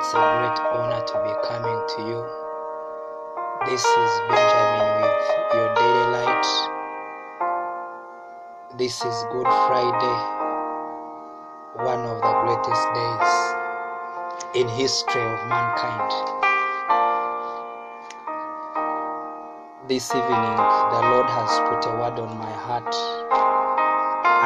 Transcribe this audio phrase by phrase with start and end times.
[0.00, 2.24] It's a great honor to be coming to you.
[3.68, 6.46] This is Benjamin with your daily light.
[8.78, 10.18] This is Good Friday,
[11.84, 13.34] one of the greatest days
[14.62, 16.12] in history of mankind.
[19.86, 20.56] This evening,
[20.96, 22.94] the Lord has put a word on my heart,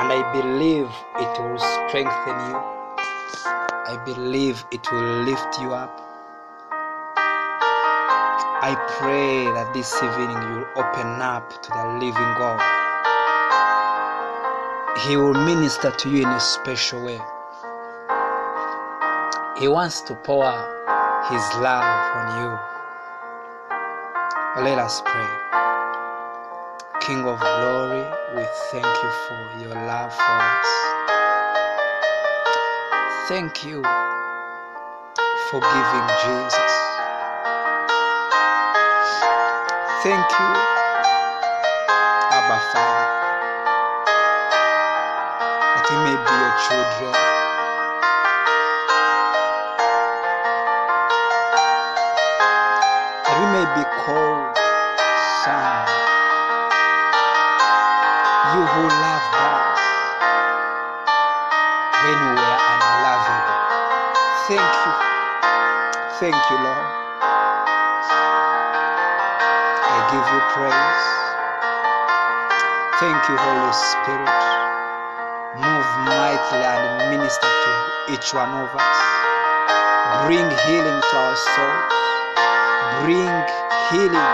[0.03, 2.74] and I believe it will strengthen you.
[3.87, 5.93] I believe it will lift you up.
[8.65, 12.65] I pray that this evening you'll open up to the living God.
[15.05, 17.21] He will minister to you in a special way.
[19.61, 20.49] He wants to pour
[21.29, 21.85] His love
[22.17, 22.51] on you.
[24.65, 25.29] Let us pray.
[27.05, 30.94] King of glory, we thank you for your love for us.
[33.27, 33.83] Thank you
[35.49, 36.73] for giving Jesus.
[40.03, 40.51] Thank you,
[42.37, 43.07] Abba Father,
[45.63, 47.34] that we may be your children.
[66.25, 66.89] Thank you, Lord.
[69.85, 71.05] I give you praise.
[72.97, 74.33] Thank you, Holy Spirit.
[75.61, 77.73] Move mightily and minister to
[78.17, 78.99] each one of us.
[80.25, 81.93] Bring healing to our souls.
[83.05, 83.29] Bring
[83.93, 84.33] healing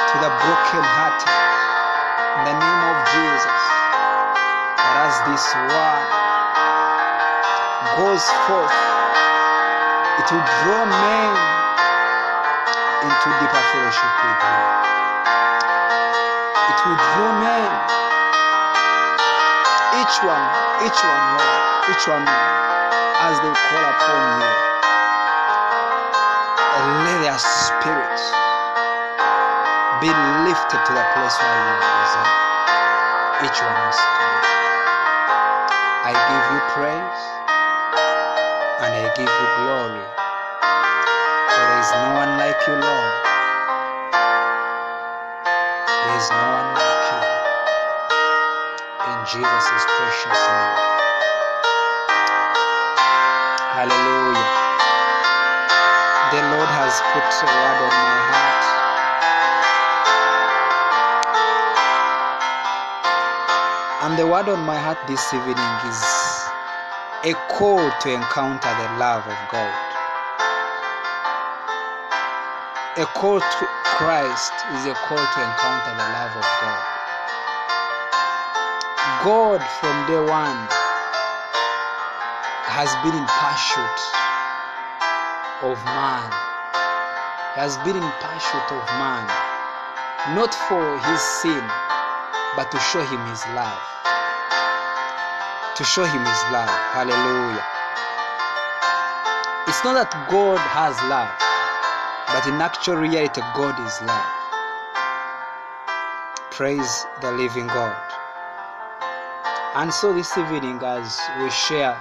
[0.00, 1.28] to the broken-hearted.
[2.40, 3.60] In the name of Jesus.
[4.80, 6.08] That as this word
[8.00, 8.72] goes forth,
[10.14, 11.32] it will draw men
[13.02, 14.60] into deeper fellowship with you.
[16.70, 17.70] It will draw men,
[19.98, 20.46] each one,
[20.86, 21.60] each one, Lord,
[21.90, 22.24] each one,
[23.26, 24.54] as they call upon you.
[26.78, 28.30] And let their spirits
[29.98, 30.10] be
[30.46, 32.44] lifted to the place where you reside.
[33.42, 33.98] Each one is.
[36.06, 37.23] I give you praise
[38.84, 40.04] and I give you glory.
[40.60, 43.12] For there is no one like you, Lord.
[45.88, 47.22] There is no one like you.
[49.08, 50.76] In Jesus' precious name.
[53.72, 54.48] Hallelujah.
[56.28, 58.64] The Lord has put a word on my heart.
[64.04, 66.23] And the word on my heart this evening is
[67.24, 69.72] a call to encounter the love of God.
[73.00, 73.64] A call to
[73.96, 76.84] Christ is a call to encounter the love of God.
[79.24, 80.60] God from day one
[82.68, 84.00] has been in pursuit
[85.64, 86.28] of man.
[87.56, 89.24] He has been in pursuit of man,
[90.36, 91.64] not for his sin,
[92.54, 93.93] but to show him his love.
[95.76, 96.70] To show him his love.
[96.94, 97.64] Hallelujah.
[99.66, 101.34] It's not that God has love,
[102.30, 104.30] but in actual reality, God is love.
[106.52, 107.96] Praise the living God.
[109.74, 111.98] And so this evening, as we share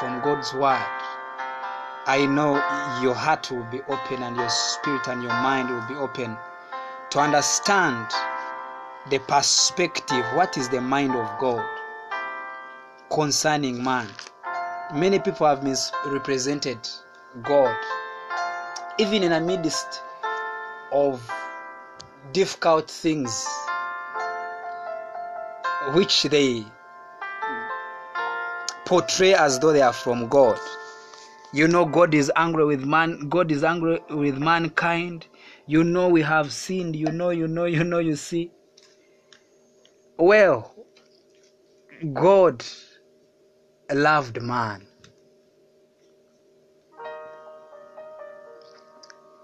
[0.00, 0.80] from God's word,
[2.06, 2.54] I know
[3.02, 6.38] your heart will be open and your spirit and your mind will be open
[7.10, 8.06] to understand
[9.10, 11.62] the perspective what is the mind of God
[13.14, 14.08] concerning man.
[14.92, 16.78] Many people have misrepresented
[17.44, 17.76] God,
[18.98, 20.02] even in the midst
[20.90, 21.22] of
[22.32, 23.46] difficult things
[25.92, 26.64] which they
[28.84, 30.58] portray as though they are from God.
[31.52, 35.28] You know, God is angry with man, God is angry with mankind.
[35.68, 36.96] You know, we have sinned.
[36.96, 38.50] You know, you know, you know, you see.
[40.18, 40.74] Well,
[42.12, 42.64] God
[43.92, 44.86] loved man.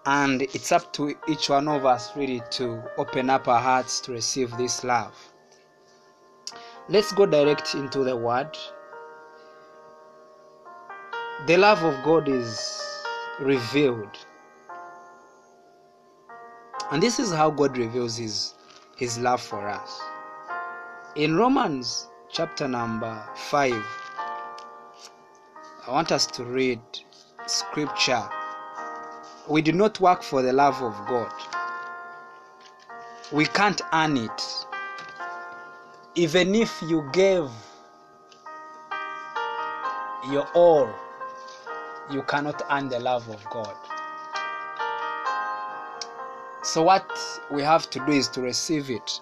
[0.06, 4.12] And it's up to each one of us really to open up our hearts to
[4.12, 5.14] receive this love.
[6.88, 8.56] Let's go direct into the word.
[11.46, 12.82] The love of God is
[13.38, 14.16] revealed.
[16.90, 18.54] And this is how God reveals his,
[18.96, 20.00] his love for us.
[21.14, 23.99] In Romans chapter number 5,
[25.86, 26.80] I want us to read
[27.46, 28.22] scripture.
[29.48, 31.32] We do not work for the love of God.
[33.32, 34.66] We can't earn it.
[36.16, 37.48] Even if you gave
[40.30, 40.90] your all,
[42.10, 43.74] you cannot earn the love of God.
[46.62, 47.10] So, what
[47.50, 49.20] we have to do is to receive it.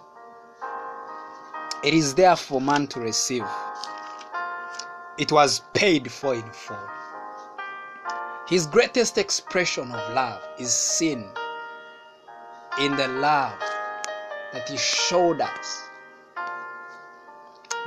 [1.84, 3.46] It is there for man to receive.
[5.18, 6.78] It was paid for in full.
[8.46, 11.26] His greatest expression of love is seen
[12.78, 13.58] in the love
[14.52, 15.82] that He showed us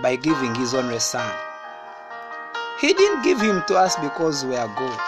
[0.02, 1.34] by giving His only Son.
[2.82, 5.00] He didn't give Him to us because we are good.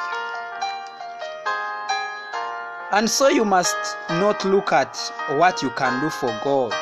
[2.93, 3.75] And so you must
[4.11, 4.95] not look at
[5.31, 6.73] what you can do for God.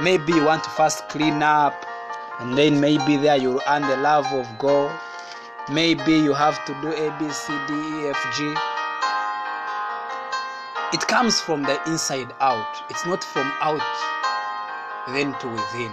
[0.00, 1.84] Maybe you want to first clean up,
[2.40, 4.90] and then maybe there you'll earn the love of God.
[5.70, 8.54] Maybe you have to do A, B, C, D, E, F, G.
[10.92, 13.82] It comes from the inside out, it's not from out
[15.08, 15.92] then to within.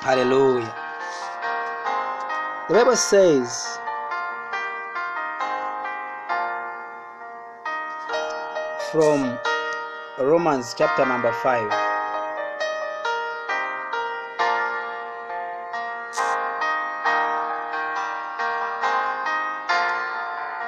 [0.00, 0.74] Hallelujah.
[2.68, 3.78] The Bible says,
[8.92, 9.38] from
[10.18, 11.87] Romans chapter number 5.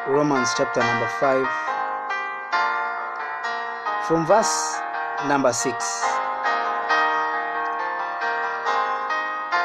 [0.09, 1.47] Romans chapter number 5.
[4.09, 4.81] From verse
[5.29, 5.75] number 6.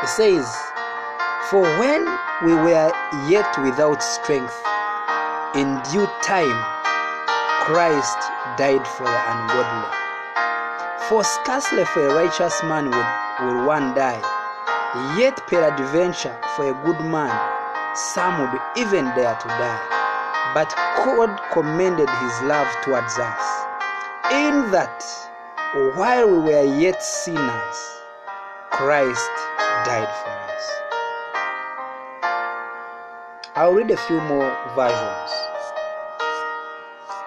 [0.03, 0.45] It says,
[1.49, 2.03] For when
[2.43, 2.91] we were
[3.29, 4.61] yet without strength,
[5.55, 6.59] in due time
[7.63, 8.19] Christ
[8.57, 9.89] died for the ungodly.
[11.07, 13.07] For scarcely for a righteous man would,
[13.47, 14.21] would one die,
[15.17, 17.31] yet peradventure for a good man
[17.95, 20.04] some would even dare to die.
[20.55, 20.73] But
[21.03, 23.43] God commended his love towards us,
[24.31, 25.03] in that
[25.97, 27.77] while we were yet sinners,
[28.71, 29.35] Christ
[29.83, 30.65] died for us.
[33.55, 34.47] I'll read a few more
[34.79, 35.31] versions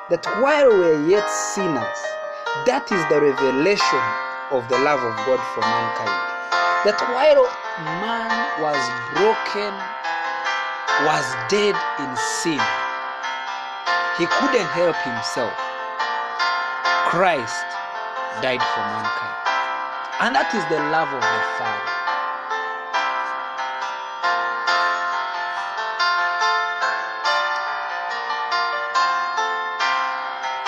[0.08, 2.00] that while we were yet sinners,
[2.64, 4.04] that is the revelation
[4.56, 6.16] of the love of God for mankind.
[6.88, 7.44] That while
[8.00, 8.32] man
[8.64, 8.80] was
[9.20, 9.76] broken,
[11.04, 12.87] was dead in sin,
[14.18, 15.54] he couldn't help himself.
[17.06, 17.62] Christ
[18.42, 19.38] died for mankind.
[20.18, 21.86] And that is the love of the Father.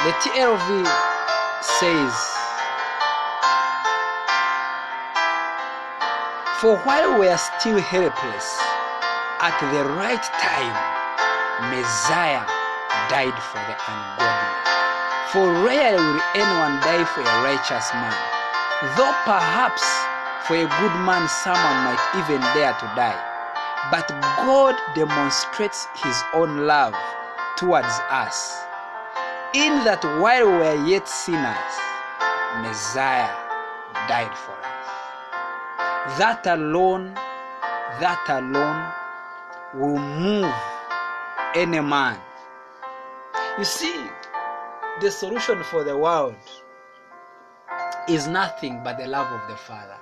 [0.06, 0.87] The TLV
[1.61, 2.14] says,
[6.61, 8.46] For while we are still helpless,
[9.43, 10.79] at the right time,
[11.75, 12.60] Messiah
[13.11, 14.51] died for the ungodly.
[15.35, 18.15] For rarely will anyone die for a righteous man,
[18.97, 19.83] though perhaps
[20.47, 23.19] for a good man someone might even dare to die.
[23.91, 24.09] But
[24.39, 26.95] God demonstrates his own love
[27.57, 28.57] towards us
[29.55, 31.75] in that while we were yet sinners,
[32.63, 33.34] Messiah
[34.06, 36.19] died for us.
[36.19, 37.15] That alone,
[37.99, 38.87] that alone
[39.75, 40.55] will move
[41.55, 42.19] any man.
[43.60, 44.06] You see,
[45.02, 46.34] the solution for the world
[48.08, 49.98] is nothing but the love of the Father.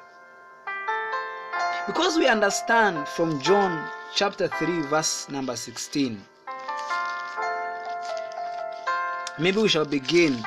[1.84, 6.22] Because we understand from John chapter 3, verse number 16.
[9.40, 10.38] Maybe we shall begin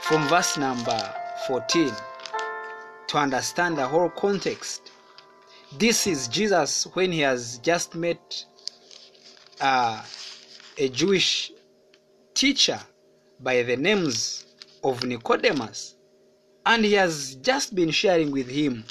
[0.00, 1.14] from verse number
[1.46, 1.92] 14
[3.06, 4.90] to understand the whole context.
[5.78, 8.44] This is Jesus when he has just met
[9.60, 10.02] uh,
[10.76, 11.52] a Jewish
[12.36, 12.78] teacher
[13.40, 14.44] by the names
[14.84, 15.96] of Nicodemus,
[16.66, 18.84] and he has just been sharing with him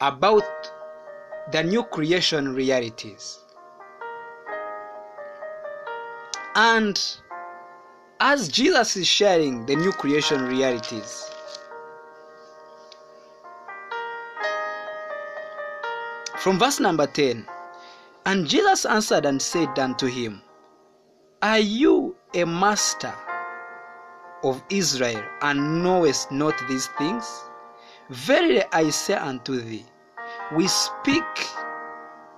[0.00, 0.42] about
[1.52, 3.38] the new creation realities.
[6.56, 7.00] And
[8.18, 11.30] as Jesus is sharing the new creation realities,
[16.38, 17.46] from verse number 10,
[18.26, 20.42] and Jesus answered and said unto him,
[21.40, 23.14] Are you a master
[24.42, 27.26] of Israel, and knowest not these things?
[28.10, 29.86] Verily I say unto thee,
[30.54, 31.24] we speak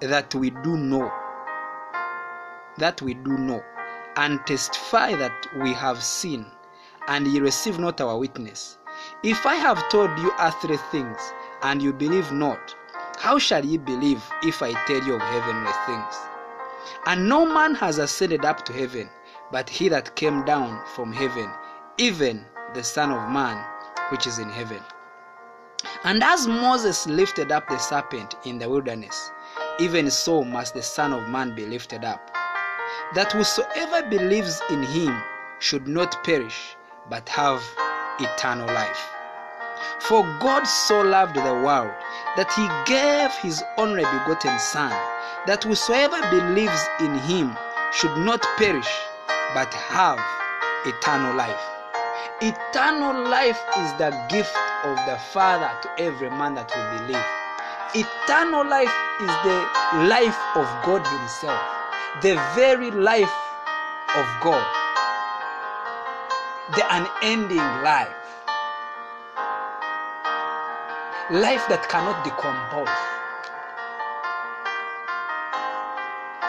[0.00, 1.11] that we do know,
[2.79, 3.62] that we do know,
[4.17, 6.47] and testify that we have seen,
[7.09, 8.79] and ye receive not our witness.
[9.23, 11.19] If I have told you earthly things,
[11.62, 12.75] and you believe not,
[13.19, 16.15] how shall ye believe if I tell you of heavenly things?
[17.07, 19.09] And no man has ascended up to heaven,
[19.50, 21.50] but he that came down from heaven,
[21.99, 23.65] even the Son of Man
[24.11, 24.81] which is in heaven.
[26.05, 29.31] And as Moses lifted up the serpent in the wilderness,
[29.79, 32.31] even so must the Son of Man be lifted up,
[33.15, 35.21] that whosoever believes in him
[35.59, 36.76] should not perish,
[37.09, 37.62] but have
[38.21, 39.09] eternal life.
[40.00, 41.93] For God so loved the world
[42.37, 44.91] that he gave his only begotten Son,
[45.47, 47.57] that whosoever believes in him
[47.93, 48.88] should not perish,
[49.55, 50.19] but have
[50.85, 51.61] eternal life.
[52.41, 57.25] Eternal life is the gift of the Father to every man that will believe.
[57.95, 59.59] Eternal life is the
[60.09, 61.61] life of God Himself,
[62.23, 63.33] the very life
[64.17, 64.67] of God,
[66.75, 68.09] the unending life,
[71.31, 72.88] life that cannot decompose.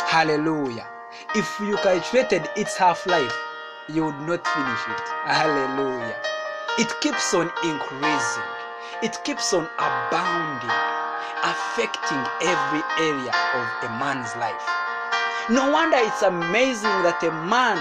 [0.10, 0.97] Hallelujah.
[1.36, 3.36] If you calculated its half life,
[3.89, 5.07] you would not finish it.
[5.27, 6.15] Hallelujah.
[6.79, 8.50] It keeps on increasing,
[9.03, 10.72] it keeps on abounding,
[11.43, 14.63] affecting every area of a man's life.
[15.50, 17.75] No wonder it's amazing that a man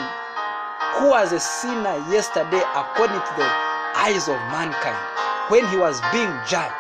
[0.99, 3.49] who was a sinner yesterday, according to the
[3.95, 4.99] eyes of mankind,
[5.55, 6.75] when he was being judged,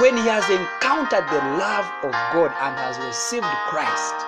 [0.00, 4.27] when he has encountered the love of God and has received Christ,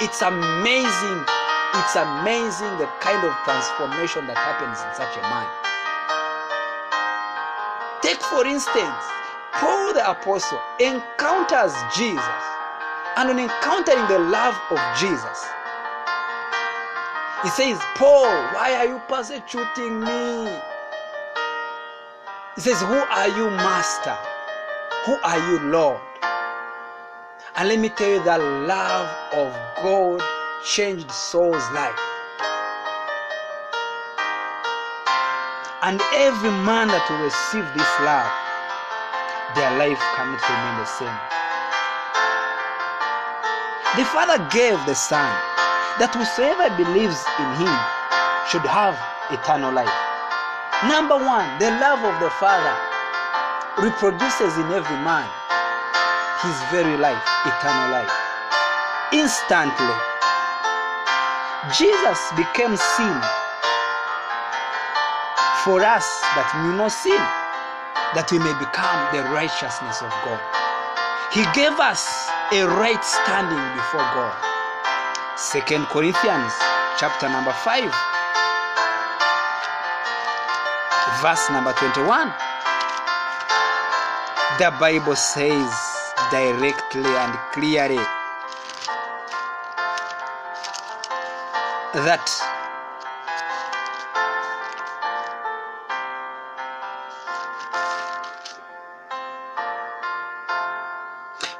[0.00, 1.24] it's amazing
[1.72, 5.46] it's amazing the kind of transformation that happens in such a man.
[8.02, 9.04] Take, for instance,
[9.54, 12.42] Paul the Apostle encounters Jesus,
[13.16, 15.46] and on encountering the love of Jesus,
[17.44, 20.58] he says, Paul, why are you persecuting me?
[22.56, 24.18] He says, Who are you, Master?
[25.06, 26.00] Who are you, Lord?
[27.60, 29.04] And let me tell you, that love
[29.36, 29.52] of
[29.84, 30.24] God
[30.64, 32.00] changed Saul's life.
[35.84, 38.32] And every man that will receive this love,
[39.52, 41.20] their life cannot remain the same.
[44.00, 45.28] The Father gave the Son
[46.00, 47.76] that whosoever believes in him
[48.48, 48.96] should have
[49.36, 49.92] eternal life.
[50.88, 52.72] Number one, the love of the Father
[53.84, 55.28] reproduces in every man
[56.42, 58.12] his very life, eternal life.
[59.12, 59.96] Instantly,
[61.76, 63.16] Jesus became sin
[65.64, 67.20] for us that knew no sin,
[68.16, 70.40] that we may become the righteousness of God.
[71.32, 74.34] He gave us a right standing before God.
[75.36, 76.52] Second Corinthians
[76.98, 77.84] chapter number 5
[81.22, 82.32] verse number 21
[84.58, 85.89] the bible says
[86.30, 87.96] directly and clearly
[91.94, 92.28] that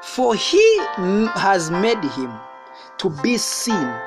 [0.01, 0.77] for he
[1.35, 2.31] has made him
[2.97, 3.99] to be sin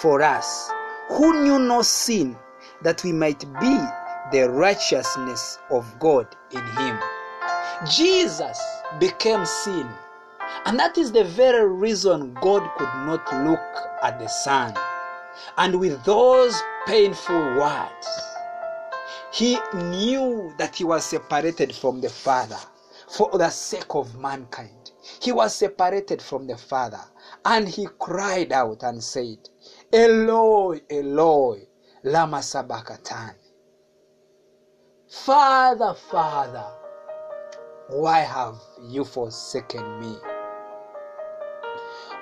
[0.00, 0.70] for us
[1.08, 2.36] who knew no sin
[2.82, 3.78] that we might be
[4.32, 6.98] the righteousness of God in him.
[7.86, 8.58] Jesus
[8.98, 9.88] became sin
[10.66, 13.60] and that is the very reason God could not look
[14.02, 14.74] at the Son
[15.58, 18.08] and with those painful words,
[19.32, 22.58] he knew that he was separated from the Father
[23.08, 24.92] for the sake of mankind.
[25.20, 27.00] He was separated from the Father
[27.44, 29.38] and he cried out and said,
[29.92, 31.66] Eloi, Eloi,
[32.04, 33.38] Lama Sabachthani.
[35.08, 36.66] Father, Father,
[37.88, 38.56] why have
[38.88, 40.31] you forsaken me?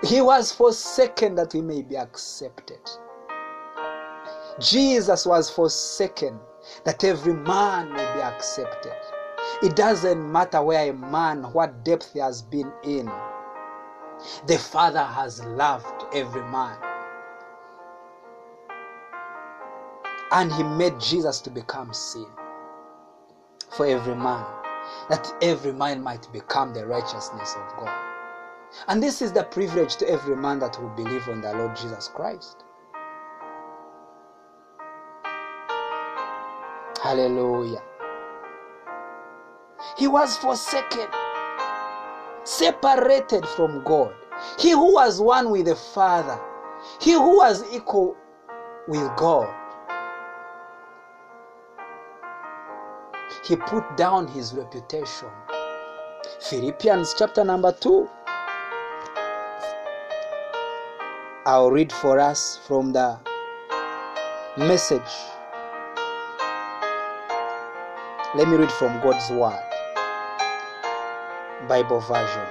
[0.03, 2.81] He was forsaken that we may be accepted.
[4.59, 6.39] Jesus was forsaken
[6.85, 8.95] that every man may be accepted.
[9.63, 13.11] It doesn't matter where a man, what depth he has been in.
[14.47, 16.79] The Father has loved every man.
[20.33, 22.27] And he made Jesus to become sin
[23.71, 24.47] for every man,
[25.09, 28.20] that every man might become the righteousness of God.
[28.89, 32.09] And this is the privilege to every man that will believe on the Lord Jesus
[32.09, 32.65] Christ.
[37.03, 37.83] Hallelujah.
[39.97, 41.09] He was forsaken,
[42.45, 44.15] separated from God.
[44.59, 46.41] He who was one with the Father,
[47.01, 48.17] he who was equal
[48.87, 49.55] with God.
[53.45, 55.29] He put down his reputation.
[56.41, 58.09] Philippians chapter number 2,
[61.47, 63.19] I'll read for us from the
[64.59, 65.01] message.
[68.35, 69.59] Let me read from God's Word,
[71.67, 72.47] Bible version.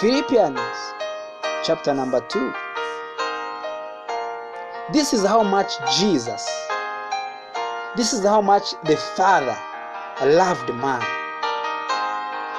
[0.00, 0.58] Philippians
[1.62, 2.52] chapter number 2.
[4.92, 6.44] This is how much Jesus,
[7.96, 9.56] this is how much the Father
[10.24, 11.00] loved man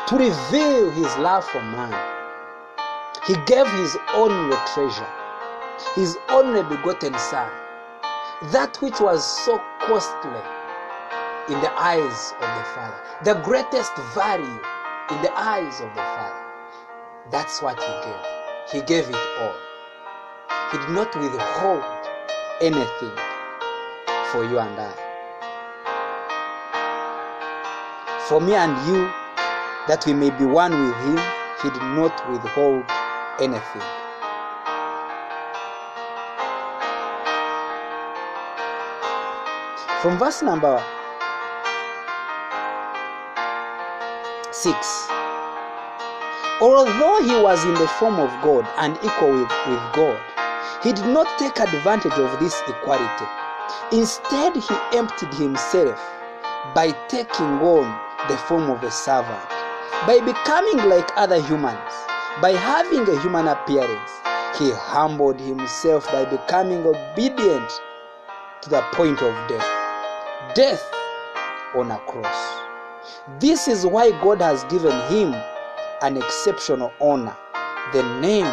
[0.07, 2.12] to reveal his love for man.
[3.25, 5.07] He gave his only treasure,
[5.95, 7.49] his only begotten Son,
[8.51, 10.41] that which was so costly
[11.47, 14.59] in the eyes of the Father, the greatest value
[15.09, 16.43] in the eyes of the Father.
[17.31, 18.25] That's what he gave.
[18.73, 19.55] He gave it all.
[20.73, 21.83] He did not withhold
[22.59, 23.15] anything
[24.33, 24.91] for you and I.
[28.27, 29.05] For me and you,
[29.87, 31.19] that we may be one with him,
[31.61, 32.83] he did not withhold
[33.39, 33.81] anything.
[40.01, 40.83] From verse number
[44.51, 45.07] 6
[46.61, 50.19] Although he was in the form of God and equal with, with God,
[50.83, 53.25] he did not take advantage of this equality.
[53.91, 55.99] Instead, he emptied himself
[56.73, 57.99] by taking on
[58.29, 59.49] the form of a servant,
[60.07, 61.93] by becoming like other humans,
[62.41, 64.11] by having a human appearance.
[64.57, 67.69] He humbled himself by becoming obedient
[68.61, 69.83] to the point of death
[70.55, 70.83] death
[71.75, 72.61] on a cross.
[73.39, 75.33] This is why God has given him
[76.01, 77.35] an exceptional honor,
[77.91, 78.45] the name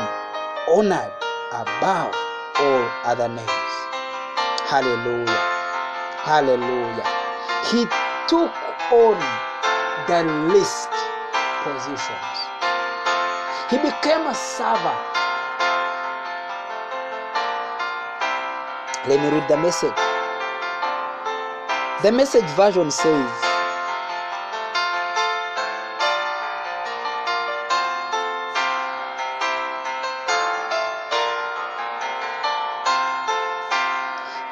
[0.68, 1.12] honored
[1.52, 2.14] above
[2.58, 3.50] all other names.
[4.66, 5.26] Hallelujah.
[6.24, 7.06] Hallelujah.
[7.70, 7.84] He
[8.28, 8.52] took
[8.92, 9.18] on
[10.06, 10.88] the least
[11.64, 12.39] positions.
[13.70, 14.98] He became a servant.
[19.06, 19.94] Let me read the message.
[22.02, 23.30] The message version says,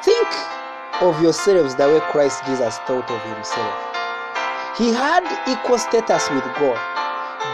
[0.01, 0.29] Think
[1.01, 3.75] of yourselves the way Christ Jesus thought of himself.
[4.77, 6.88] He had equal status with God,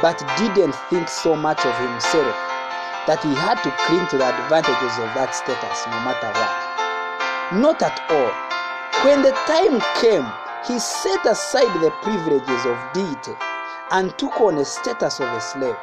[0.02, 2.36] but didn't think so much of himself
[3.08, 6.76] that he had to cling to the advantages of that status no matter what.
[7.62, 8.34] Not at all.
[9.06, 10.26] When the time came,
[10.68, 13.38] he set aside the privileges of deity
[13.92, 15.78] and took on a status of a slave,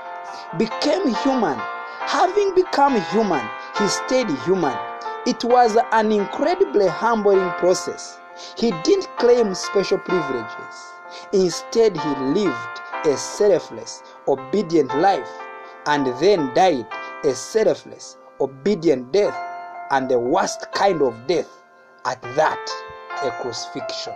[0.59, 1.59] became human.
[2.01, 3.46] Having become human,
[3.79, 4.77] he stayed human.
[5.25, 8.18] It was an incredibly humbling process.
[8.57, 10.75] He didn't claim special privileges.
[11.33, 12.71] Instead, he lived
[13.04, 15.30] a selfless, obedient life
[15.86, 16.86] and then died
[17.24, 19.36] a selfless, obedient death
[19.90, 21.48] and the worst kind of death
[22.04, 22.70] at that,
[23.22, 24.14] a crucifixion.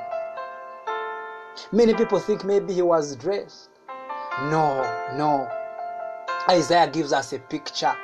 [1.73, 3.71] Many people think maybe he was dressed.
[4.51, 4.83] No,
[5.17, 5.51] no.
[6.49, 7.95] Isaiah gives us a picture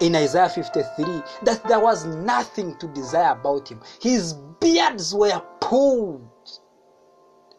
[0.00, 3.80] in Isaiah 53 that there was nothing to desire about him.
[4.00, 6.30] His beards were pulled,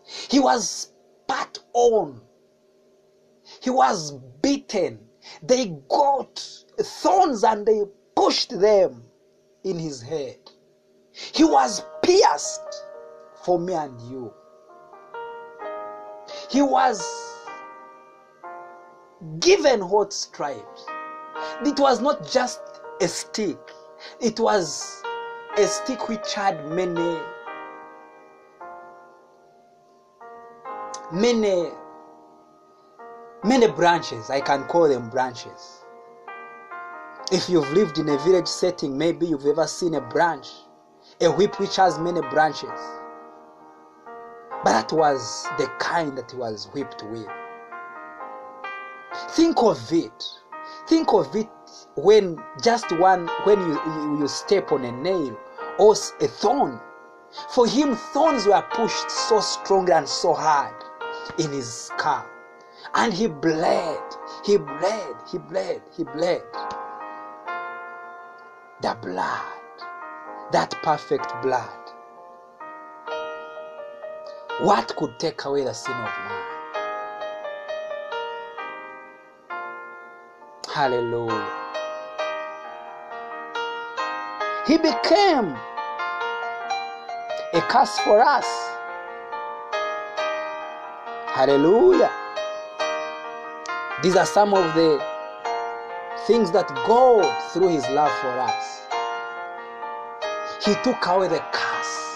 [0.06, 0.92] he was
[1.26, 2.22] spat on,
[3.62, 5.00] he was beaten.
[5.42, 6.40] They got
[6.80, 7.82] thorns and they
[8.16, 9.04] pushed them
[9.64, 10.38] in his head.
[11.12, 12.86] He was pierced
[13.44, 14.32] for me and you.
[16.50, 17.02] He was
[19.40, 20.86] given hot stripes.
[21.66, 22.62] It was not just
[23.02, 23.60] a stick,
[24.20, 25.02] it was
[25.58, 27.20] a stick which had many,
[31.12, 31.70] many,
[33.44, 34.30] many branches.
[34.30, 35.84] I can call them branches.
[37.32, 40.48] If you've lived in a village setting, maybe you've ever seen a branch,
[41.22, 42.80] a whip which has many branches.
[44.64, 47.28] But that was the kind that he was whipped with.
[49.32, 50.24] Think of it.
[50.88, 51.50] Think of it
[51.96, 55.38] when just one, when you, you, you step on a nail
[55.80, 56.80] or a thorn.
[57.50, 60.85] For him, thorns were pushed so strongly and so hard
[61.40, 62.28] in his scalp.
[62.94, 64.00] And he bled,
[64.46, 66.44] he bled, he bled, he bled.
[68.82, 69.62] The blood,
[70.52, 71.70] that perfect blood.
[74.62, 76.44] What could take away the sin of man?
[80.74, 81.66] Hallelujah.
[84.68, 85.56] He became
[87.54, 88.75] a curse for us.
[91.36, 92.10] Hallelujah.
[94.02, 95.04] These are some of the
[96.28, 98.88] things that God, through His love for us,
[100.64, 102.16] He took away the curse.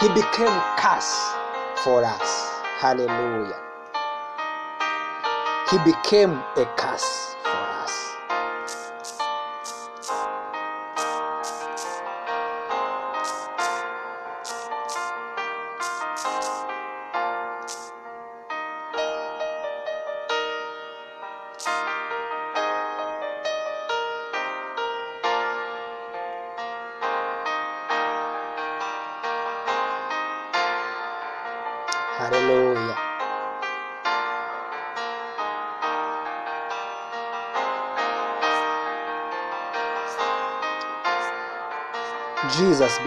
[0.00, 1.34] He became curse
[1.84, 2.48] for us.
[2.80, 3.60] Hallelujah.
[5.70, 7.35] He became a curse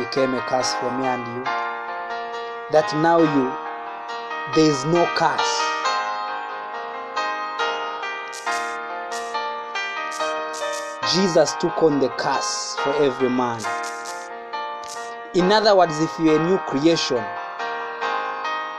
[0.10, 1.44] became a curse for me and you.
[2.72, 3.54] That now you,
[4.56, 5.56] there is no curse.
[11.14, 13.62] Jesus took on the curse for every man.
[15.36, 17.24] In other words, if you're a new creation,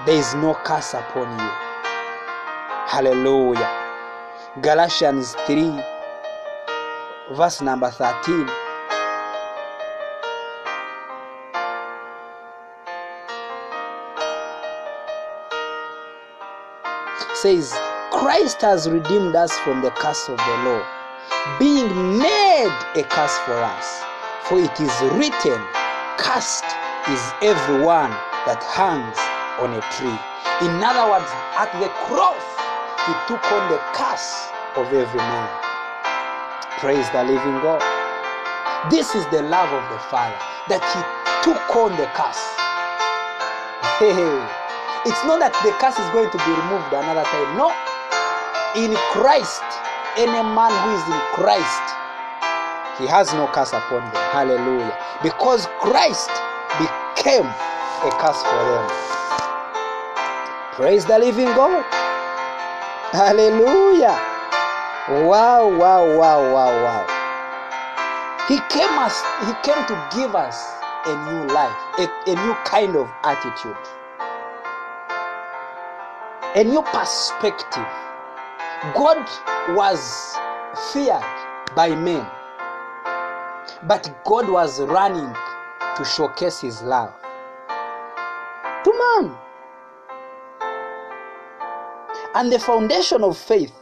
[0.07, 1.51] there is no curse upon you.
[2.88, 3.71] Hallelujah.
[4.61, 5.81] Galatians 3,
[7.37, 8.49] verse number 13.
[17.40, 17.72] Says,
[18.12, 20.85] Christ has redeemed us from the curse of the law,
[21.59, 24.05] being made a curse for us.
[24.44, 25.57] For it is written,
[26.20, 26.68] Cursed
[27.09, 28.12] is everyone
[28.44, 29.16] that hangs
[29.57, 30.20] on a tree.
[30.68, 32.44] In other words, at the cross,
[33.09, 35.48] he took on the curse of every man.
[36.76, 37.81] Praise the living God.
[38.92, 40.37] This is the love of the Father,
[40.68, 41.00] that he
[41.40, 42.44] took on the curse.
[43.96, 44.60] Hey,
[45.09, 47.57] it's not that the curse is going to be removed another time.
[47.57, 47.73] No.
[48.77, 49.65] In Christ,
[50.21, 51.87] any man who is in Christ,
[53.01, 54.23] he has no curse upon them.
[54.31, 54.93] Hallelujah.
[55.23, 56.31] Because Christ
[56.77, 58.87] became a curse for them.
[60.77, 61.85] Praise the living God.
[63.13, 64.21] Hallelujah.
[65.27, 67.03] Wow, wow, wow, wow, wow.
[68.47, 70.61] He came us, he came to give us
[71.07, 73.77] a new life, a, a new kind of attitude,
[76.57, 77.87] a new perspective.
[78.95, 79.25] God
[79.77, 80.37] was
[80.93, 81.23] feared
[81.77, 82.27] by men,
[83.87, 85.33] but God was running
[85.97, 87.15] to showcase his love
[88.83, 89.37] to man.
[92.35, 93.73] And the foundation of faith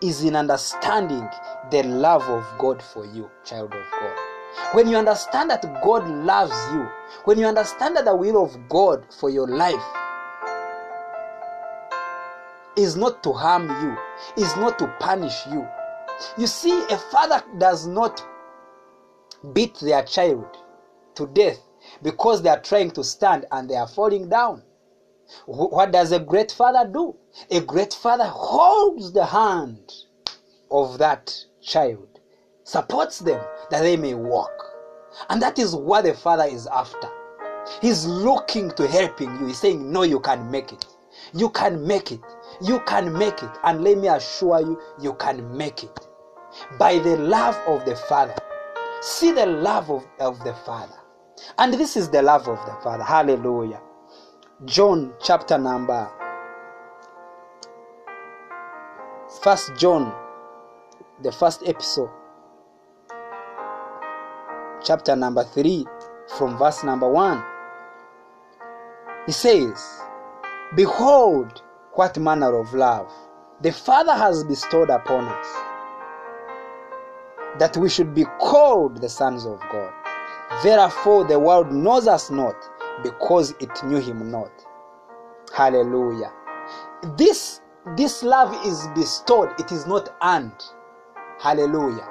[0.00, 1.28] is in understanding
[1.70, 4.18] the love of God for you, child of God.
[4.72, 6.88] When you understand that God loves you,
[7.24, 9.84] when you understand that the will of God for your life
[12.76, 13.96] is not to harm you,
[14.44, 15.66] is not to punish you.
[16.38, 18.24] You see, a father does not
[19.52, 20.46] beat their child
[21.14, 21.58] to death
[22.02, 24.62] because they are trying to stand and they are falling down.
[25.46, 27.14] What does a great father do?
[27.50, 29.92] A great father holds the hand
[30.70, 32.08] of that child,
[32.64, 34.50] supports them that they may walk.
[35.28, 37.08] And that is what the father is after.
[37.80, 39.46] He's looking to helping you.
[39.46, 40.84] He's saying, No, you can make it.
[41.34, 42.20] You can make it.
[42.60, 43.50] You can make it.
[43.64, 46.08] And let me assure you, you can make it.
[46.78, 48.34] By the love of the Father.
[49.00, 50.94] See the love of, of the Father.
[51.58, 53.04] And this is the love of the Father.
[53.04, 53.80] Hallelujah.
[54.64, 56.10] John chapter number
[59.42, 60.12] First John,
[61.22, 62.10] the first episode,
[64.82, 65.84] chapter number 3,
[66.36, 67.44] from verse number 1.
[69.26, 70.00] He says,
[70.74, 71.62] Behold,
[71.96, 73.10] what manner of love
[73.62, 75.46] the Father has bestowed upon us,
[77.58, 79.92] that we should be called the sons of God.
[80.62, 82.54] Therefore, the world knows us not,
[83.02, 84.52] because it knew him not.
[85.54, 86.32] Hallelujah.
[87.16, 87.62] This
[87.96, 90.62] this love is bestowed, it is not earned.
[91.38, 92.08] Hallelujah.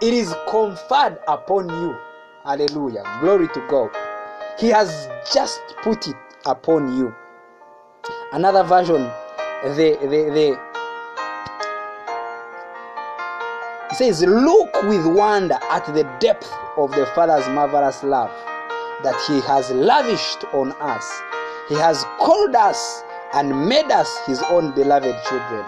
[0.00, 1.96] It is conferred upon you.
[2.44, 3.02] Hallelujah.
[3.20, 3.90] Glory to God.
[4.58, 7.14] He has just put it upon you.
[8.32, 9.02] Another version,
[9.64, 10.76] the the the
[13.90, 18.30] it says, Look with wonder at the depth of the Father's marvelous love
[19.02, 21.22] that He has lavished on us.
[21.68, 25.64] He has called us and made us His own beloved children.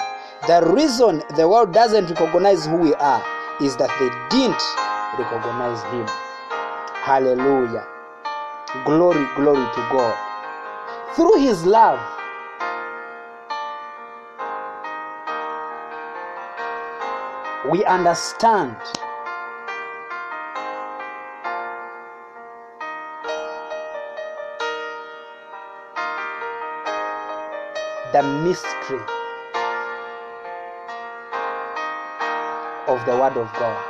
[0.46, 3.24] The reason the world doesn't recognize who we are
[3.62, 4.62] is that they didn't
[5.18, 6.07] recognize Him.
[7.03, 7.87] Hallelujah.
[8.85, 11.14] Glory, glory to God.
[11.14, 11.98] Through His love,
[17.68, 18.74] we understand
[28.14, 29.04] the mystery
[32.87, 33.85] of the Word of God.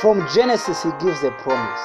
[0.00, 1.80] From Genesis, He gives a promise.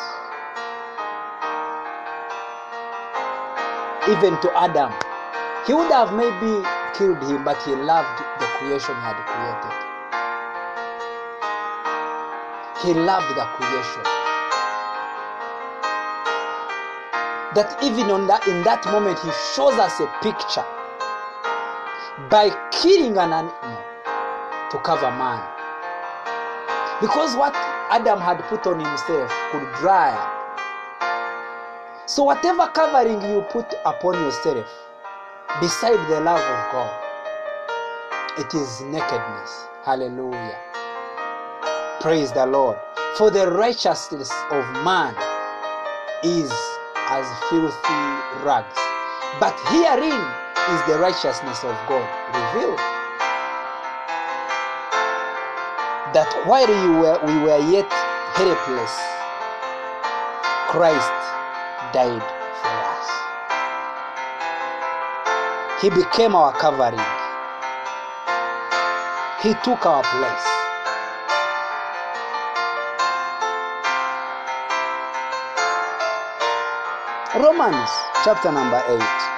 [4.10, 4.92] Even to Adam,
[5.68, 9.76] He would have maybe killed him, but He loved the creation He had created.
[12.84, 14.04] He loved the creation.
[17.56, 20.66] That even on that, in that moment, He shows us a picture
[22.30, 23.84] by killing an animal
[24.72, 25.42] to cover man.
[27.00, 27.54] Because what
[27.90, 30.34] Adam had put on himself could dry up.
[32.10, 34.87] So, whatever covering you put upon yourself,
[35.60, 36.94] beside the love of God,
[38.38, 39.66] it is nakedness.
[39.84, 40.60] Hallelujah.
[42.00, 42.78] Praise the Lord.
[43.18, 45.16] For the righteousness of man
[46.24, 46.52] is
[47.10, 48.04] as filthy
[48.46, 48.78] rags.
[49.40, 50.22] But herein
[50.70, 52.06] is the righteousness of God
[52.38, 52.78] revealed.
[56.14, 57.90] That while you were, we were yet
[58.38, 58.94] helpless,
[60.70, 61.12] Christ
[61.94, 62.37] died
[65.82, 66.98] He became our covering.
[69.44, 70.48] He took our place.
[77.36, 77.92] Romans
[78.24, 79.37] chapter number 8.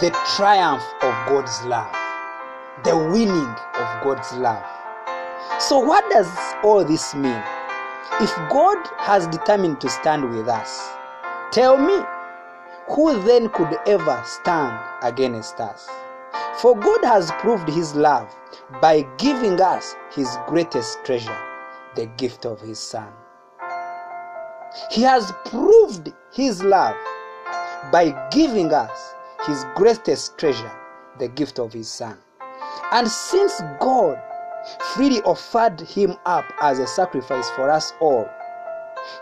[0.00, 1.90] The triumph of God's love,
[2.84, 4.62] the winning of God's love.
[5.58, 6.28] So, what does
[6.62, 7.42] all this mean?
[8.20, 10.86] If God has determined to stand with us,
[11.50, 12.04] tell me,
[12.88, 15.88] who then could ever stand against us?
[16.60, 18.28] For God has proved his love
[18.82, 21.38] by giving us his greatest treasure,
[21.94, 23.10] the gift of his Son.
[24.90, 26.96] He has proved his love
[27.90, 29.15] by giving us
[29.46, 30.72] his greatest treasure,
[31.18, 32.16] the gift of his Son.
[32.92, 34.20] And since God
[34.94, 38.28] freely offered him up as a sacrifice for us all,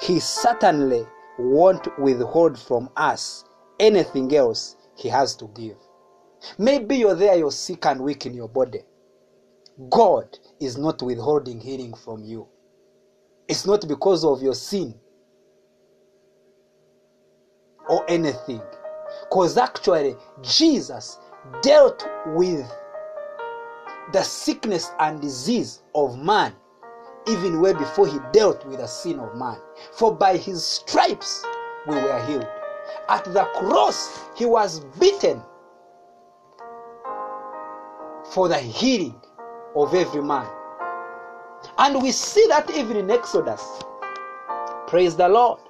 [0.01, 1.07] he certainly
[1.39, 3.45] won't withhold from us
[3.81, 5.77] anything else he has to give.
[6.59, 8.81] Maybe you're there, you're sick and weak in your body.
[9.91, 12.47] God is not withholding healing from you.
[13.49, 14.95] It's not because of your sin
[17.89, 18.63] or anything.
[19.23, 21.19] Because actually, Jesus
[21.63, 22.71] dealt with
[24.13, 26.55] the sickness and disease of man
[27.27, 29.59] even way before he dealt with the sin of man.
[29.93, 31.45] For by his stripes
[31.87, 32.47] we were healed.
[33.09, 35.43] At the cross, he was beaten
[38.33, 39.21] for the healing
[39.75, 40.47] of every man.
[41.79, 43.83] And we see that even in Exodus.
[44.87, 45.61] Praise the Lord.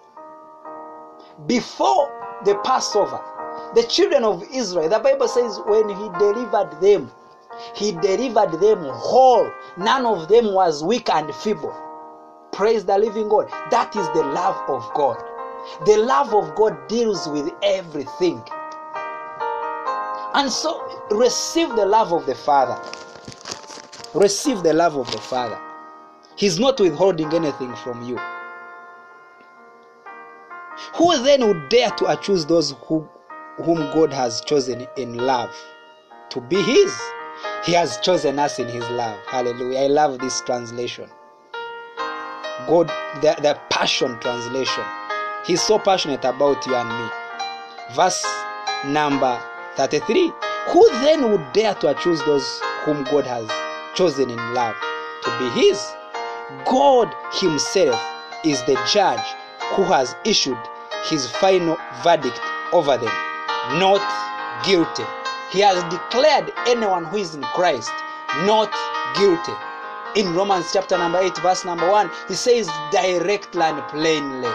[1.47, 2.11] Before
[2.45, 3.21] the Passover,
[3.75, 7.11] the children of Israel, the Bible says, when he delivered them,
[7.75, 9.51] he delivered them whole.
[9.77, 11.75] None of them was weak and feeble.
[12.53, 13.49] Praise the living God.
[13.71, 15.23] That is the love of God.
[15.87, 18.43] The love of God deals with everything.
[20.35, 22.81] And so receive the love of the Father.
[24.15, 25.59] Receive the love of the Father.
[26.37, 28.19] He's not withholding anything from you.
[30.97, 33.09] Who then would dare to accuse those who,
[33.57, 35.55] whom God has chosen in love
[36.31, 36.95] to be His?
[37.65, 39.19] He has chosen us in His love.
[39.27, 39.81] Hallelujah.
[39.81, 41.09] I love this translation.
[42.67, 42.89] God,
[43.21, 44.85] the, the Passion translation.
[45.45, 47.11] He's so passionate about you and me.
[47.95, 48.25] Verse
[48.87, 49.41] number
[49.77, 50.33] 33.
[50.69, 53.49] Who then would dare to accuse those whom God has
[53.95, 54.77] chosen in love
[55.23, 55.79] to be His?
[56.67, 58.01] God Himself
[58.45, 59.27] is the judge
[59.75, 60.59] who has issued
[61.05, 62.41] His final verdict
[62.73, 63.34] over them.
[63.73, 64.03] Not
[64.65, 65.05] guilty.
[65.51, 67.93] He has declared anyone who is in Christ
[68.43, 68.73] not
[69.17, 69.53] guilty.
[70.17, 74.49] In Romans chapter number 8, verse number 1, he says directly and plainly,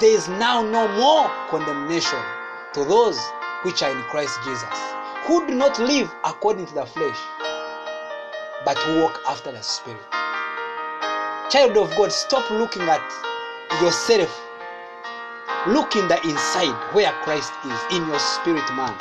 [0.00, 2.18] there is now no more condemnation
[2.74, 3.18] to those
[3.62, 4.78] which are in Christ Jesus,
[5.24, 7.18] who do not live according to the flesh,
[8.64, 10.00] but who walk after the Spirit.
[11.50, 13.02] Child of God, stop looking at
[13.82, 14.30] yourself.
[15.68, 18.96] Look in the inside where Christ is, in your spirit man.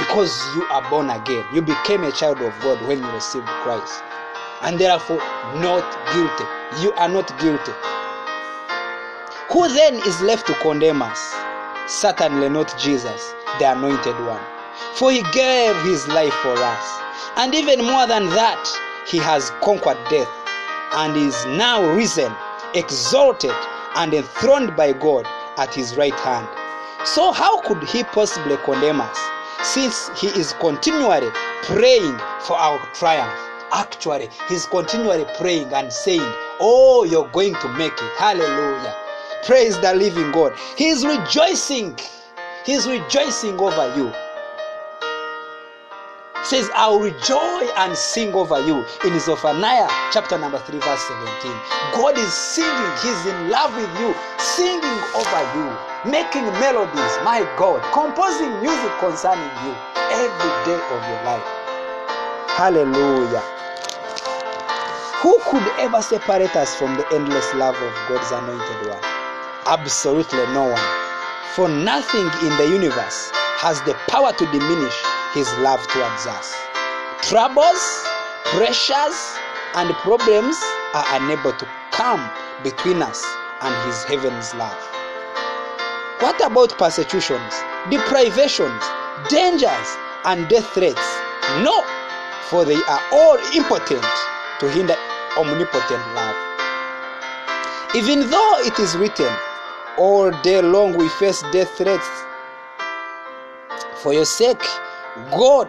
[0.00, 1.44] because you are born again.
[1.52, 4.02] You became a child of God when you received Christ.
[4.62, 5.18] And therefore,
[5.60, 6.44] not guilty.
[6.82, 7.72] You are not guilty.
[9.52, 11.34] Who then is left to condemn us?
[11.86, 14.40] Certainly not Jesus, the anointed one.
[14.94, 16.98] For he gave his life for us.
[17.36, 20.28] And even more than that, he has conquered death
[20.92, 22.32] and is now risen,
[22.74, 23.54] exalted,
[23.96, 25.26] and enthroned by God
[25.56, 26.48] at his right hand.
[27.06, 29.18] So, how could he possibly condemn us
[29.62, 31.30] since he is continually
[31.62, 33.32] praying for our triumph?
[33.72, 38.16] Actually, he's continually praying and saying, Oh, you're going to make it.
[38.16, 38.94] Hallelujah.
[39.44, 40.52] Praise the living God.
[40.76, 41.96] He's rejoicing.
[42.64, 44.12] He's rejoicing over you.
[46.44, 51.52] Says, I'll rejoice and sing over you in Zephaniah chapter number 3, verse 17.
[51.92, 55.68] God is singing, He's in love with you, singing over you,
[56.10, 59.72] making melodies, my God, composing music concerning you
[60.10, 61.44] every day of your life.
[62.56, 63.44] Hallelujah.
[65.22, 69.04] Who could ever separate us from the endless love of God's anointed one?
[69.66, 70.88] Absolutely no one.
[71.54, 74.96] For nothing in the universe has the power to diminish
[75.34, 76.54] his love towards us.
[77.22, 77.82] Troubles,
[78.44, 79.18] pressures,
[79.74, 80.56] and problems
[80.94, 82.28] are unable to come
[82.62, 83.24] between us
[83.62, 84.78] and his heaven's love.
[86.20, 87.54] What about persecutions,
[87.90, 88.82] deprivations,
[89.28, 89.88] dangers,
[90.24, 91.06] and death threats?
[91.62, 91.82] No,
[92.48, 94.04] for they are all impotent
[94.60, 94.96] to hinder
[95.38, 96.36] omnipotent love.
[97.94, 99.32] Even though it is written,
[99.96, 102.08] all day long we face death threats.
[104.02, 104.62] For your sake,
[105.30, 105.68] God,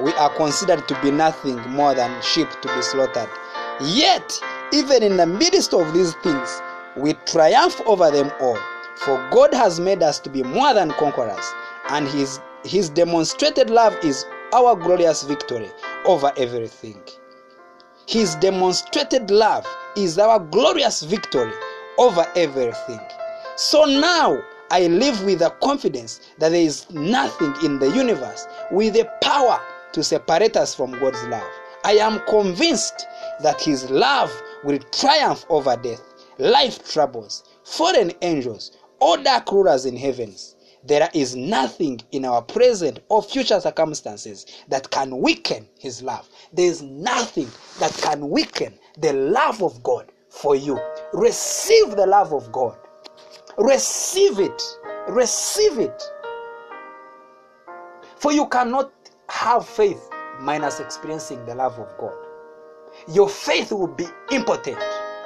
[0.00, 3.28] we are considered to be nothing more than sheep to be slaughtered.
[3.82, 4.40] Yet,
[4.72, 6.62] even in the midst of these things,
[6.96, 8.58] we triumph over them all.
[8.96, 11.52] For God has made us to be more than conquerors,
[11.88, 15.70] and His, his demonstrated love is our glorious victory
[16.04, 17.00] over everything.
[18.06, 21.52] His demonstrated love is our glorious victory
[21.98, 23.00] over everything.
[23.56, 28.94] So now I live with the confidence that there is nothing in the universe with
[28.94, 29.60] the power
[29.92, 31.50] to separate us from God's love.
[31.84, 33.06] I am convinced
[33.42, 34.30] that His love
[34.64, 36.02] will triumph over death,
[36.38, 40.56] life troubles, fallen angels, all dark rulers in heavens.
[40.84, 46.28] There is nothing in our present or future circumstances that can weaken His love.
[46.52, 47.48] There is nothing
[47.80, 50.78] that can weaken the love of God for you.
[51.12, 52.78] Receive the love of God.
[53.58, 54.62] Receive it.
[55.08, 56.02] Receive it.
[58.20, 58.92] For you cannot
[59.30, 62.14] have faith minus experiencing the love of God.
[63.08, 64.78] Your faith will be impotent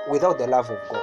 [0.09, 1.03] without the love of God.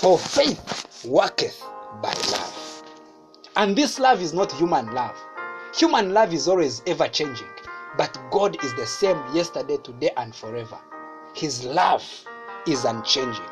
[0.00, 1.62] For faith worketh
[2.00, 2.82] by love.
[3.56, 5.16] And this love is not human love.
[5.76, 7.52] Human love is always ever changing,
[7.98, 10.78] but God is the same yesterday, today, and forever.
[11.34, 12.02] His love
[12.66, 13.44] is unchanging.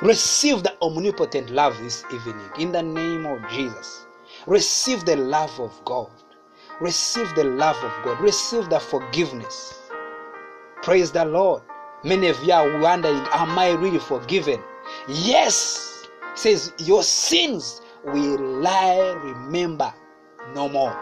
[0.00, 4.06] Receive the omnipotent love this evening in the name of Jesus.
[4.46, 6.12] Receive the love of God.
[6.80, 8.20] Receive the love of God.
[8.20, 9.74] Receive the forgiveness.
[10.82, 11.62] Praise the Lord.
[12.04, 14.62] Many of you are wondering, Am I really forgiven?
[15.08, 16.06] Yes.
[16.36, 19.92] Says, Your sins will I remember
[20.54, 20.96] no more.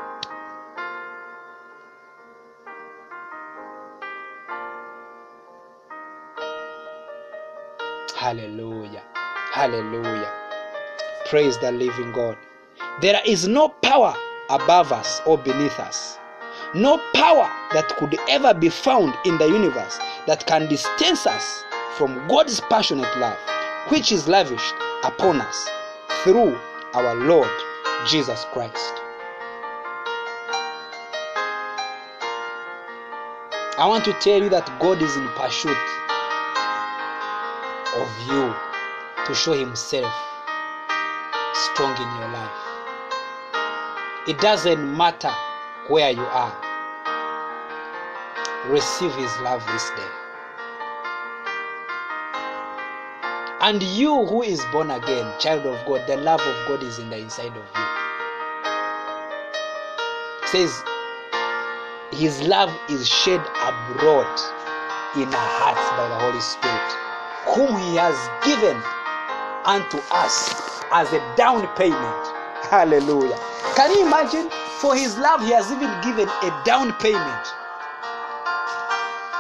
[8.27, 9.05] Hallelujah.
[9.53, 10.33] Hallelujah.
[11.27, 12.37] Praise the living God.
[13.01, 14.17] There is no power
[14.51, 16.19] above us or beneath us.
[16.75, 21.63] No power that could ever be found in the universe that can distance us
[21.97, 23.39] from God's passionate love,
[23.91, 25.69] which is lavished upon us
[26.25, 26.59] through
[26.95, 27.49] our Lord
[28.09, 28.95] Jesus Christ.
[33.79, 35.79] I want to tell you that God is in pursuit
[37.95, 38.55] of you
[39.27, 40.13] to show Himself
[41.55, 42.51] strong in your life.
[44.29, 45.33] It doesn't matter
[45.89, 46.53] where you are,
[48.69, 50.11] receive His love this day.
[53.61, 57.09] And you who is born again, child of God, the love of God is in
[57.11, 57.87] the inside of you.
[60.43, 60.83] It says,
[62.13, 64.39] His love is shed abroad
[65.17, 67.06] in our hearts by the Holy Spirit
[67.57, 68.77] whom he has given
[69.65, 70.53] unto us
[70.93, 72.25] as a down payment.
[72.69, 73.39] Hallelujah.
[73.75, 74.51] Can you imagine?
[74.81, 77.47] For his love, he has even given a down payment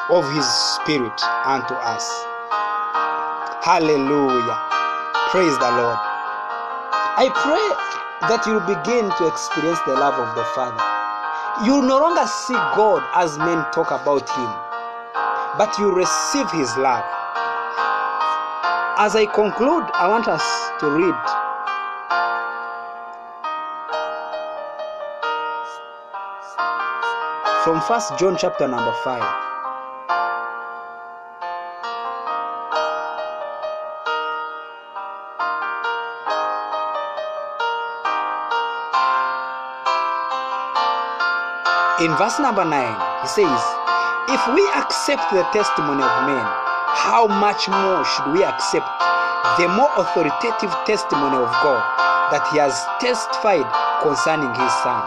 [0.08, 2.08] of his spirit unto us.
[3.62, 4.56] Hallelujah.
[5.30, 5.98] Praise the Lord.
[7.18, 7.66] I pray
[8.28, 10.84] that you begin to experience the love of the Father.
[11.66, 14.52] You no longer see God as men talk about Him,
[15.58, 17.15] but you receive His love.
[18.98, 20.40] As I conclude, I want us
[20.80, 21.12] to read
[27.62, 29.20] from First John chapter number 5.
[42.00, 43.60] In verse number 9, he says,
[44.30, 46.65] If we accept the testimony of men,
[46.96, 48.88] how much more should we accept
[49.60, 51.84] the more authoritative testimony of God
[52.32, 53.68] that he has testified
[54.00, 55.04] concerning his Son?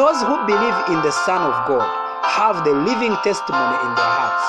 [0.00, 1.84] Those who believe in the Son of God
[2.24, 4.46] have the living testimony in their hearts.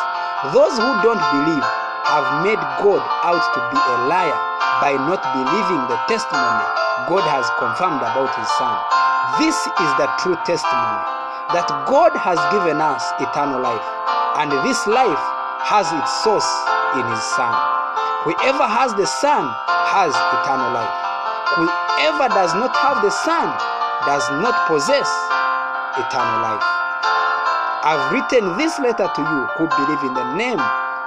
[0.56, 1.68] Those who don't believe
[2.08, 4.40] have made God out to be a liar
[4.80, 6.66] by not believing the testimony
[7.12, 8.76] God has confirmed about his Son.
[9.36, 11.04] This is the true testimony
[11.52, 13.84] that God has given us eternal life,
[14.40, 15.22] and this life
[15.64, 16.48] has its source
[17.00, 17.56] in His Son.
[18.28, 19.48] Whoever has the Son
[19.92, 20.96] has eternal life.
[21.56, 23.48] Whoever does not have the Son
[24.06, 25.08] does not possess
[25.96, 26.64] eternal life.
[27.84, 30.60] I've written this letter to you who believe in the name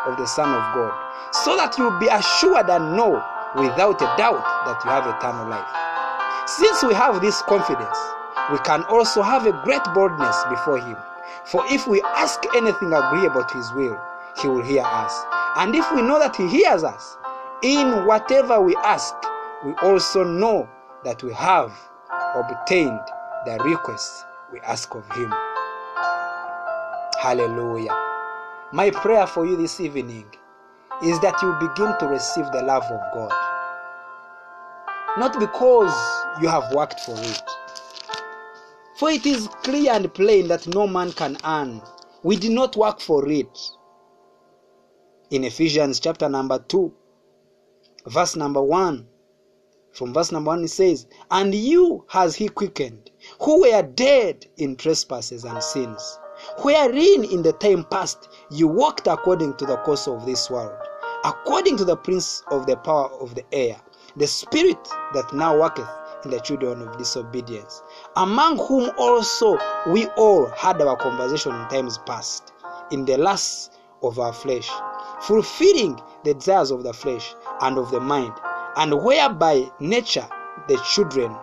[0.06, 0.92] of the Son of God,
[1.32, 3.24] so that you will be assured and know
[3.56, 5.68] without a doubt that you have eternal life.
[6.46, 7.98] Since we have this confidence,
[8.52, 10.96] we can also have a great boldness before Him.
[11.44, 13.98] For if we ask anything agreeable to His will,
[14.40, 15.24] He will hear us.
[15.56, 17.16] And if we know that He hears us
[17.62, 19.14] in whatever we ask,
[19.64, 20.68] we also know
[21.04, 21.72] that we have
[22.34, 23.00] obtained
[23.46, 25.32] the request we ask of Him.
[27.20, 27.96] Hallelujah.
[28.72, 30.26] My prayer for you this evening
[31.02, 33.32] is that you begin to receive the love of God.
[35.18, 35.94] Not because
[36.42, 37.42] you have worked for it,
[38.96, 41.80] for it is clear and plain that no man can earn.
[42.22, 43.70] We did not work for it.
[45.28, 46.92] In Ephesians chapter number 2,
[48.06, 49.08] verse number 1,
[49.92, 53.10] from verse number 1 it says, And you has he quickened,
[53.40, 56.20] who were dead in trespasses and sins,
[56.62, 60.78] wherein in the time past you walked according to the course of this world,
[61.24, 63.80] according to the prince of the power of the air,
[64.14, 64.78] the spirit
[65.12, 65.90] that now worketh
[66.24, 67.82] in the children of disobedience,
[68.14, 69.58] among whom also
[69.88, 72.52] we all had our conversation in times past,
[72.92, 73.70] in the lusts
[74.02, 74.70] of our flesh,
[75.22, 78.32] fulfilling the desires of the flesh and of the mind,
[78.76, 80.26] and whereby nature
[80.68, 81.34] the children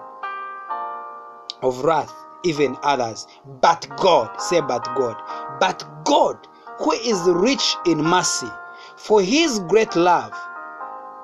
[1.62, 2.14] of wrath,
[2.44, 3.28] even others.
[3.62, 5.16] But God, say, but God,
[5.60, 6.38] but God,
[6.80, 8.50] who is rich in mercy,
[8.98, 10.34] for his great love,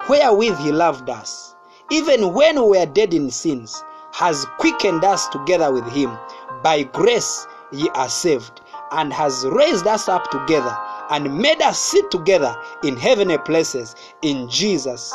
[0.07, 1.55] wherewith he loved us,
[1.91, 6.17] even when we were dead in sins, has quickened us together with him.
[6.63, 10.75] By grace ye are saved, and has raised us up together,
[11.09, 15.13] and made us sit together in heavenly places in Jesus,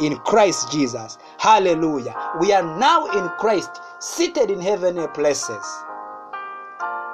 [0.00, 1.18] in Christ Jesus.
[1.38, 2.14] Hallelujah.
[2.40, 5.64] We are now in Christ, seated in heavenly places.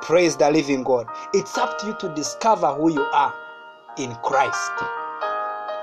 [0.02, 1.06] Praise the living God.
[1.32, 3.34] It's up to you to discover who you are
[3.96, 4.72] in Christ.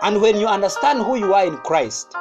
[0.04, 2.14] And when you understand who you are in Christ,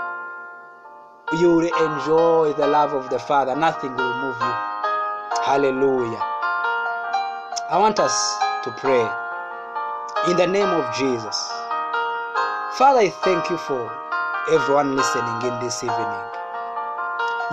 [1.38, 3.56] you will enjoy the love of the Father.
[3.56, 4.54] Nothing will move you.
[5.44, 6.22] Hallelujah.
[7.68, 9.25] I want us to pray
[10.28, 11.36] in the name of Jesus.
[12.74, 13.86] Father, I thank you for
[14.50, 16.22] everyone listening in this evening.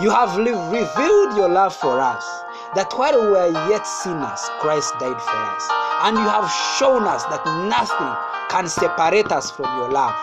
[0.02, 2.26] You have revealed your love for us,
[2.74, 5.70] that while we were yet sinners, Christ died for us.
[6.02, 6.50] And you have
[6.80, 8.14] shown us that nothing
[8.50, 10.18] can separate us from your love.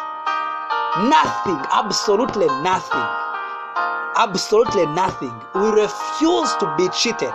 [1.07, 3.07] Nothing, absolutely nothing
[4.17, 5.33] absolutely nothing.
[5.55, 7.33] We refuse to be cheated.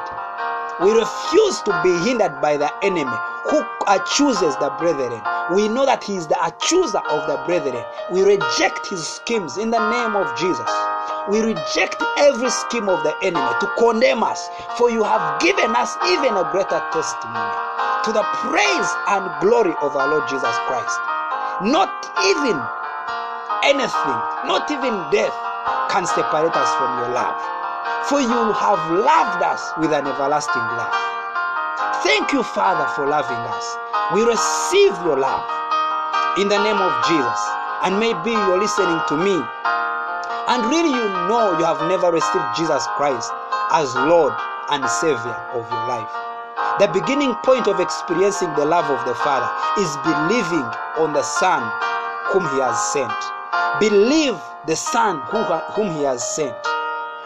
[0.83, 3.17] We refuse to be hindered by the enemy
[3.49, 5.21] who accuses the brethren.
[5.53, 7.83] We know that he is the accuser of the brethren.
[8.11, 10.69] We reject his schemes in the name of Jesus.
[11.29, 15.93] We reject every scheme of the enemy to condemn us, for you have given us
[16.09, 17.57] even a greater testimony
[18.05, 20.97] to the praise and glory of our Lord Jesus Christ.
[21.61, 21.89] Not
[22.25, 22.57] even
[23.65, 24.19] anything,
[24.49, 25.33] not even death
[25.89, 27.37] can separate us from your love.
[28.09, 31.14] For you have loved us with an everlasting love.
[32.05, 33.77] Thank you, Father, for loving us.
[34.13, 35.43] We receive your love
[36.39, 37.41] in the name of Jesus.
[37.83, 39.35] And maybe you're listening to me,
[40.47, 43.31] and really you know you have never received Jesus Christ
[43.71, 44.33] as Lord
[44.71, 46.09] and Savior of your life.
[46.79, 49.49] The beginning point of experiencing the love of the Father
[49.81, 50.65] is believing
[50.97, 51.61] on the Son
[52.33, 53.13] whom He has sent.
[53.79, 55.21] Believe the Son
[55.75, 56.55] whom He has sent.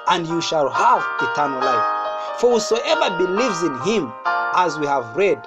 [0.10, 2.40] and you shall have eternal life.
[2.40, 4.14] For whosoever believes in him,
[4.60, 5.40] as we have read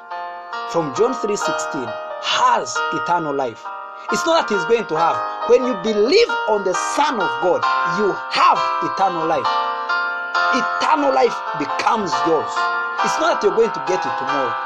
[0.73, 1.85] from John 3:16,
[2.25, 3.61] has eternal life.
[4.09, 5.21] It's not that he's going to have.
[5.53, 7.61] When you believe on the Son of God,
[8.01, 8.57] you have
[8.89, 9.45] eternal life.
[10.57, 12.49] Eternal life becomes yours.
[13.05, 14.57] It's not that you're going to get it tomorrow.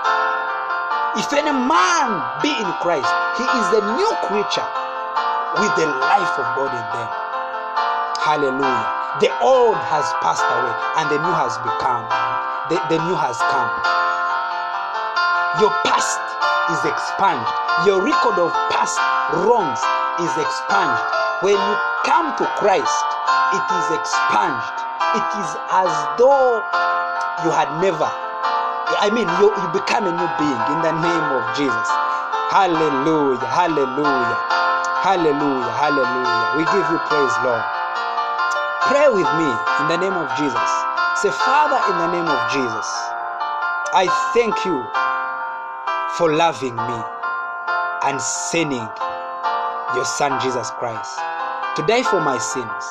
[1.19, 4.71] If any man be in Christ, he is a new creature
[5.59, 7.11] with the life of God in them.
[8.23, 8.87] Hallelujah.
[9.19, 12.07] The old has passed away and the new has become.
[12.71, 14.06] The, the new has come.
[15.57, 16.21] Your past
[16.69, 17.49] is expunged.
[17.89, 19.01] Your record of past
[19.41, 19.81] wrongs
[20.21, 21.05] is expunged.
[21.41, 23.01] When you come to Christ,
[23.57, 24.77] it is expunged.
[25.17, 25.89] It is as
[26.21, 26.61] though
[27.41, 28.05] you had never.
[29.01, 31.89] I mean, you, you become a new being in the name of Jesus.
[32.53, 34.37] Hallelujah, hallelujah,
[35.01, 36.47] hallelujah, hallelujah.
[36.61, 37.65] We give you praise, Lord.
[38.93, 39.49] Pray with me
[39.81, 40.71] in the name of Jesus.
[41.17, 42.89] Say, Father, in the name of Jesus,
[43.97, 44.05] I
[44.37, 44.85] thank you
[46.17, 47.03] for loving me
[48.05, 48.89] and sending
[49.95, 51.15] your Son Jesus Christ
[51.77, 52.85] to die for my sins.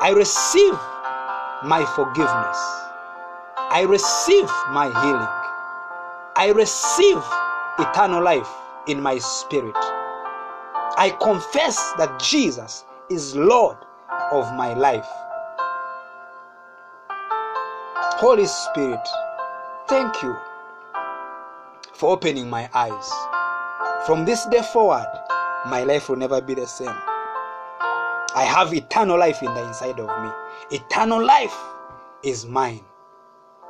[0.00, 0.72] I receive
[1.68, 2.58] my forgiveness.
[3.56, 5.28] I receive my healing.
[6.34, 7.22] I receive
[7.78, 8.48] eternal life
[8.88, 9.76] in my spirit.
[10.96, 13.76] I confess that Jesus is Lord
[14.30, 15.08] of my life.
[18.18, 19.06] Holy Spirit,
[19.88, 20.34] thank you
[22.02, 23.12] for opening my eyes.
[24.06, 25.06] From this day forward,
[25.68, 26.88] my life will never be the same.
[28.34, 30.30] I have eternal life in the inside of me.
[30.76, 31.56] Eternal life
[32.24, 32.80] is mine.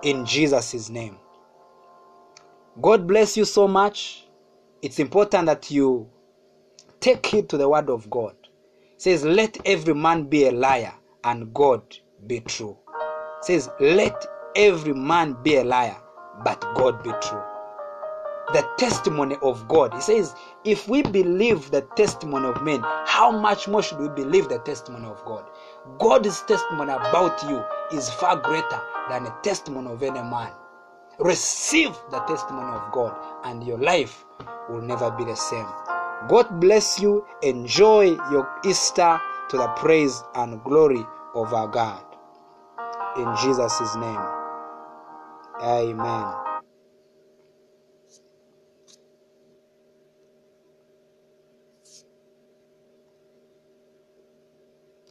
[0.00, 1.18] In Jesus' name.
[2.80, 4.26] God bless you so much.
[4.80, 6.08] It's important that you
[7.00, 8.34] take heed to the word of God.
[8.94, 11.82] It says, Let every man be a liar and God
[12.26, 12.78] be true.
[13.40, 14.24] It says, Let
[14.56, 15.98] every man be a liar,
[16.42, 17.42] but God be true.
[18.52, 19.94] The testimony of God.
[19.94, 20.34] He says,
[20.64, 25.06] if we believe the testimony of men, how much more should we believe the testimony
[25.06, 25.48] of God?
[25.98, 27.62] God's testimony about you
[27.96, 30.52] is far greater than the testimony of any man.
[31.18, 33.14] Receive the testimony of God,
[33.44, 34.24] and your life
[34.68, 35.66] will never be the same.
[36.28, 37.24] God bless you.
[37.42, 39.20] Enjoy your Easter
[39.50, 42.02] to the praise and glory of our God.
[43.16, 44.20] In Jesus' name.
[45.62, 46.41] Amen.